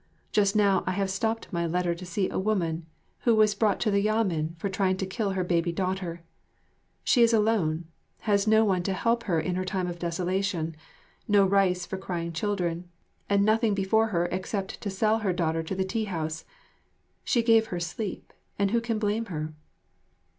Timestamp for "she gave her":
17.23-17.79